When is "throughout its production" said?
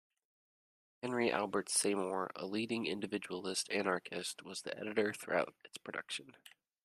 5.13-6.35